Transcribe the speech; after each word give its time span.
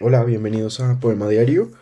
Hola, 0.00 0.22
bienvenidos 0.22 0.78
a 0.78 1.00
Poema 1.00 1.28
Diario. 1.28 1.72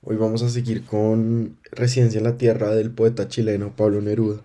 Hoy 0.00 0.16
vamos 0.16 0.42
a 0.42 0.48
seguir 0.48 0.86
con 0.86 1.58
Residencia 1.70 2.16
en 2.16 2.24
la 2.24 2.38
Tierra 2.38 2.74
del 2.74 2.90
poeta 2.90 3.28
chileno 3.28 3.76
Pablo 3.76 4.00
Neruda. 4.00 4.40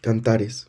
Cantares. 0.00 0.68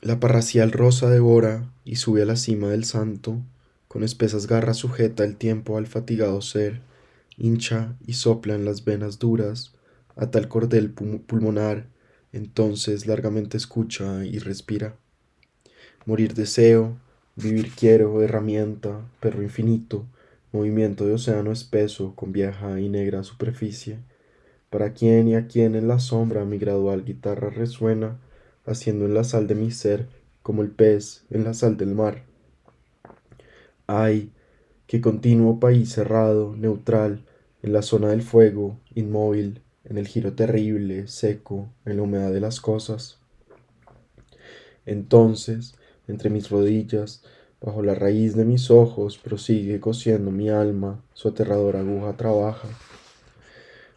La 0.00 0.18
parracial 0.18 0.72
rosa 0.72 1.08
devora 1.08 1.70
y 1.84 1.94
sube 1.94 2.22
a 2.22 2.24
la 2.24 2.34
cima 2.34 2.70
del 2.70 2.84
santo, 2.84 3.40
con 3.86 4.02
espesas 4.02 4.48
garras 4.48 4.78
sujeta 4.78 5.22
el 5.22 5.36
tiempo 5.36 5.78
al 5.78 5.86
fatigado 5.86 6.42
ser, 6.42 6.80
hincha 7.36 7.94
y 8.04 8.14
sopla 8.14 8.56
en 8.56 8.64
las 8.64 8.84
venas 8.84 9.20
duras, 9.20 9.76
a 10.16 10.28
tal 10.32 10.48
cordel 10.48 10.90
pulmonar, 10.90 11.86
entonces 12.32 13.06
largamente 13.06 13.56
escucha 13.56 14.24
y 14.24 14.40
respira. 14.40 14.96
Morir 16.04 16.34
deseo, 16.34 16.98
vivir 17.36 17.72
quiero, 17.74 18.22
herramienta, 18.22 19.00
perro 19.20 19.42
infinito, 19.42 20.06
movimiento 20.52 21.06
de 21.06 21.14
océano 21.14 21.52
espeso 21.52 22.14
con 22.14 22.32
vieja 22.32 22.80
y 22.80 22.88
negra 22.88 23.24
superficie. 23.24 23.98
Para 24.70 24.92
quién 24.92 25.28
y 25.28 25.34
a 25.34 25.46
quién 25.46 25.74
en 25.74 25.88
la 25.88 25.98
sombra 25.98 26.44
mi 26.44 26.58
gradual 26.58 27.04
guitarra 27.04 27.50
resuena, 27.50 28.18
haciendo 28.66 29.04
en 29.04 29.14
la 29.14 29.24
sal 29.24 29.46
de 29.46 29.54
mi 29.54 29.70
ser 29.70 30.06
como 30.42 30.62
el 30.62 30.70
pez 30.70 31.24
en 31.30 31.44
la 31.44 31.54
sal 31.54 31.76
del 31.76 31.94
mar. 31.94 32.22
Ay, 33.86 34.30
qué 34.86 35.00
continuo 35.00 35.60
país 35.60 35.92
cerrado, 35.92 36.54
neutral, 36.56 37.24
en 37.62 37.72
la 37.72 37.82
zona 37.82 38.08
del 38.08 38.22
fuego, 38.22 38.78
inmóvil, 38.94 39.62
en 39.84 39.98
el 39.98 40.06
giro 40.06 40.34
terrible, 40.34 41.08
seco, 41.08 41.68
en 41.84 41.96
la 41.96 42.02
humedad 42.02 42.32
de 42.32 42.40
las 42.40 42.60
cosas. 42.60 43.18
Entonces, 44.86 45.74
entre 46.08 46.30
mis 46.30 46.50
rodillas, 46.50 47.22
bajo 47.60 47.82
la 47.82 47.94
raíz 47.94 48.36
de 48.36 48.44
mis 48.44 48.70
ojos, 48.70 49.18
prosigue 49.18 49.80
cosiendo 49.80 50.30
mi 50.30 50.50
alma, 50.50 51.02
su 51.14 51.28
aterradora 51.28 51.80
aguja 51.80 52.16
trabaja. 52.16 52.68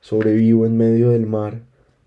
Sobrevivo 0.02 0.66
en 0.66 0.78
medio 0.78 1.10
del 1.10 1.26
mar, 1.26 1.62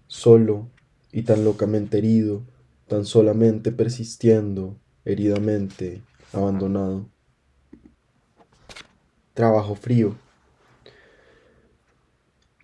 solo 0.07 0.69
y 1.13 1.23
tan 1.23 1.45
locamente 1.45 1.99
herido, 1.99 2.43
tan 2.89 3.05
solamente 3.05 3.73
persistiendo, 3.73 4.77
heridamente, 5.05 6.01
abandonado. 6.33 7.07
Trabajo 9.35 9.75
frío. 9.75 10.17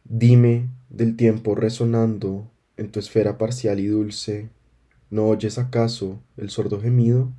Dime 0.04 0.68
del 0.88 1.16
tiempo 1.16 1.54
resonando 1.54 2.50
en 2.76 2.90
tu 2.90 3.00
esfera 3.00 3.38
parcial 3.38 3.80
y 3.80 3.88
dulce, 3.88 4.48
¿no 5.10 5.28
oyes 5.28 5.58
acaso 5.58 6.20
el 6.36 6.50
sordo 6.50 6.80
gemido? 6.80 7.30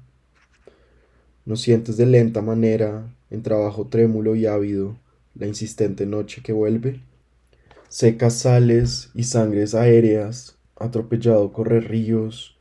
¿No 1.46 1.56
sientes 1.56 1.98
de 1.98 2.06
lenta 2.06 2.42
manera, 2.42 3.14
en 3.30 3.44
trabajo 3.44 3.88
trémulo 3.88 4.36
y 4.36 4.46
ávido, 4.46 4.98
la 5.36 5.48
insistente 5.48 6.06
noche 6.06 6.42
que 6.42 6.54
vuelve? 6.54 7.02
Secas 7.90 8.34
sales 8.36 9.12
y 9.14 9.23
sangres 9.23 9.76
aéreas, 9.76 10.58
atropellado 10.76 11.54
correr 11.54 11.90
ríos, 11.90 12.58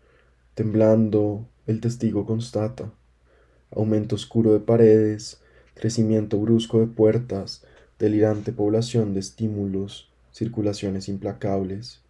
temblando 0.55 1.47
el 1.67 1.81
testigo 1.81 2.27
constata, 2.27 2.93
aumento 3.75 4.15
oscuro 4.15 4.53
de 4.53 4.61
paredes, 4.61 5.41
crecimiento 5.75 6.39
brusco 6.39 6.81
de 6.81 6.87
puertas, 6.87 7.65
delirante 7.99 8.53
población 8.53 9.15
de 9.15 9.21
estímulos, 9.21 10.09
circulaciones 10.33 11.09
implacables. 11.09 12.01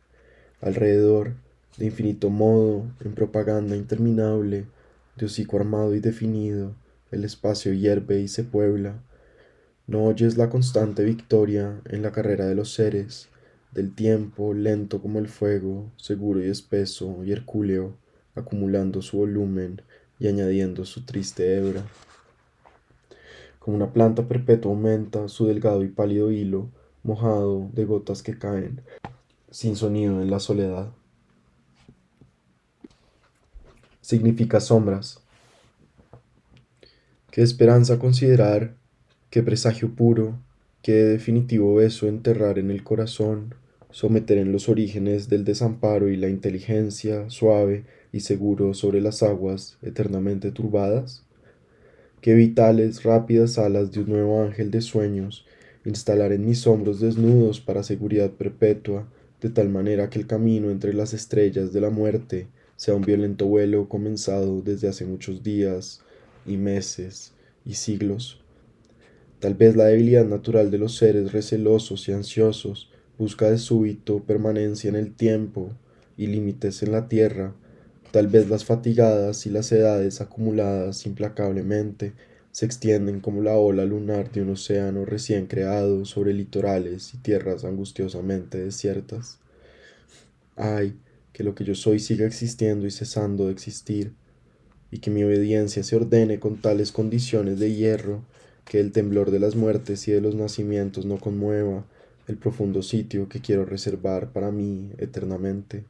Alrededor, 0.60 1.34
de 1.76 1.86
infinito 1.86 2.30
modo, 2.30 2.86
en 3.04 3.14
propaganda 3.14 3.76
interminable, 3.76 4.64
de 5.16 5.26
hocico 5.26 5.58
armado 5.58 5.94
y 5.94 6.00
definido, 6.00 6.74
el 7.10 7.24
espacio 7.24 7.72
hierve 7.72 8.20
y 8.20 8.28
se 8.28 8.44
puebla. 8.44 9.02
No 9.86 10.04
oyes 10.04 10.36
la 10.36 10.48
constante 10.48 11.04
victoria 11.04 11.80
en 11.84 12.02
la 12.02 12.12
carrera 12.12 12.46
de 12.46 12.54
los 12.54 12.72
seres, 12.72 13.28
del 13.72 13.94
tiempo 13.94 14.54
lento 14.54 15.02
como 15.02 15.18
el 15.18 15.28
fuego, 15.28 15.90
seguro 15.96 16.44
y 16.44 16.48
espeso 16.48 17.22
y 17.24 17.32
hercúleo, 17.32 17.94
acumulando 18.34 19.02
su 19.02 19.18
volumen 19.18 19.82
y 20.18 20.28
añadiendo 20.28 20.84
su 20.86 21.04
triste 21.04 21.56
hebra. 21.56 21.84
Como 23.58 23.76
una 23.76 23.92
planta 23.92 24.26
perpetua 24.26 24.72
aumenta 24.72 25.28
su 25.28 25.46
delgado 25.46 25.84
y 25.84 25.88
pálido 25.88 26.32
hilo, 26.32 26.70
mojado 27.02 27.68
de 27.72 27.84
gotas 27.84 28.22
que 28.22 28.38
caen, 28.38 28.80
sin 29.50 29.76
sonido 29.76 30.22
en 30.22 30.30
la 30.30 30.40
soledad. 30.40 30.92
Significa 34.06 34.60
sombras. 34.60 35.18
Qué 37.32 37.42
esperanza 37.42 37.98
considerar, 37.98 38.76
qué 39.30 39.42
presagio 39.42 39.96
puro, 39.96 40.38
qué 40.80 40.92
definitivo 40.92 41.74
beso 41.74 42.06
enterrar 42.06 42.60
en 42.60 42.70
el 42.70 42.84
corazón, 42.84 43.56
someter 43.90 44.38
en 44.38 44.52
los 44.52 44.68
orígenes 44.68 45.28
del 45.28 45.44
desamparo 45.44 46.08
y 46.08 46.16
la 46.16 46.28
inteligencia 46.28 47.28
suave 47.30 47.82
y 48.12 48.20
seguro 48.20 48.74
sobre 48.74 49.00
las 49.00 49.24
aguas 49.24 49.76
eternamente 49.82 50.52
turbadas. 50.52 51.24
Qué 52.20 52.34
vitales, 52.34 53.02
rápidas 53.02 53.58
alas 53.58 53.90
de 53.90 54.02
un 54.02 54.10
nuevo 54.10 54.40
ángel 54.40 54.70
de 54.70 54.82
sueños, 54.82 55.46
instalar 55.84 56.30
en 56.30 56.46
mis 56.46 56.64
hombros 56.68 57.00
desnudos 57.00 57.60
para 57.60 57.82
seguridad 57.82 58.30
perpetua, 58.30 59.08
de 59.40 59.50
tal 59.50 59.68
manera 59.68 60.10
que 60.10 60.20
el 60.20 60.28
camino 60.28 60.70
entre 60.70 60.94
las 60.94 61.12
estrellas 61.12 61.72
de 61.72 61.80
la 61.80 61.90
muerte 61.90 62.46
sea 62.76 62.94
un 62.94 63.02
violento 63.02 63.46
vuelo 63.46 63.88
comenzado 63.88 64.62
desde 64.62 64.88
hace 64.88 65.04
muchos 65.04 65.42
días 65.42 66.00
y 66.46 66.56
meses 66.56 67.32
y 67.64 67.74
siglos. 67.74 68.40
Tal 69.40 69.54
vez 69.54 69.76
la 69.76 69.84
debilidad 69.84 70.24
natural 70.24 70.70
de 70.70 70.78
los 70.78 70.96
seres 70.96 71.32
recelosos 71.32 72.08
y 72.08 72.12
ansiosos 72.12 72.90
busca 73.18 73.50
de 73.50 73.58
súbito 73.58 74.22
permanencia 74.22 74.88
en 74.88 74.96
el 74.96 75.14
tiempo 75.14 75.72
y 76.16 76.26
límites 76.26 76.82
en 76.82 76.92
la 76.92 77.08
tierra, 77.08 77.54
tal 78.12 78.28
vez 78.28 78.48
las 78.48 78.64
fatigadas 78.64 79.46
y 79.46 79.50
las 79.50 79.70
edades 79.72 80.20
acumuladas 80.20 81.06
implacablemente 81.06 82.14
se 82.52 82.64
extienden 82.64 83.20
como 83.20 83.42
la 83.42 83.56
ola 83.56 83.84
lunar 83.84 84.32
de 84.32 84.40
un 84.40 84.50
océano 84.50 85.04
recién 85.04 85.46
creado 85.46 86.06
sobre 86.06 86.32
litorales 86.32 87.12
y 87.12 87.18
tierras 87.18 87.64
angustiosamente 87.64 88.58
desiertas. 88.58 89.38
Ay, 90.56 90.96
que 91.36 91.44
lo 91.44 91.54
que 91.54 91.64
yo 91.64 91.74
soy 91.74 91.98
siga 91.98 92.24
existiendo 92.24 92.86
y 92.86 92.90
cesando 92.90 93.44
de 93.44 93.52
existir, 93.52 94.14
y 94.90 95.00
que 95.00 95.10
mi 95.10 95.22
obediencia 95.22 95.82
se 95.82 95.94
ordene 95.94 96.40
con 96.40 96.62
tales 96.62 96.92
condiciones 96.92 97.58
de 97.58 97.74
hierro 97.74 98.22
que 98.64 98.80
el 98.80 98.90
temblor 98.90 99.30
de 99.30 99.38
las 99.38 99.54
muertes 99.54 100.08
y 100.08 100.12
de 100.12 100.22
los 100.22 100.34
nacimientos 100.34 101.04
no 101.04 101.18
conmueva 101.18 101.84
el 102.26 102.38
profundo 102.38 102.82
sitio 102.82 103.28
que 103.28 103.42
quiero 103.42 103.66
reservar 103.66 104.32
para 104.32 104.50
mí 104.50 104.92
eternamente. 104.96 105.84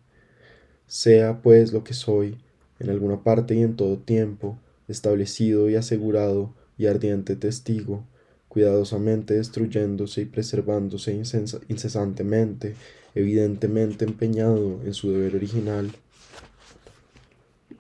Sea 0.89 1.43
pues 1.43 1.73
lo 1.73 1.85
que 1.85 1.95
soy, 1.95 2.39
en 2.81 2.91
alguna 2.91 3.23
parte 3.23 3.55
y 3.55 3.63
en 3.63 3.77
todo 3.77 3.99
tiempo, 3.99 4.59
establecido 4.89 5.71
y 5.71 5.77
asegurado 5.77 6.55
y 6.77 6.87
ardiente 6.87 7.37
testigo, 7.37 8.05
cuidadosamente 8.57 9.35
destruyéndose 9.35 10.23
y 10.23 10.25
preservándose 10.25 11.13
incesantemente, 11.69 12.75
evidentemente 13.15 14.07
empeñado 14.07 14.81
en 14.83 14.95
su 14.95 15.11
deber 15.11 15.37
original, 15.37 15.93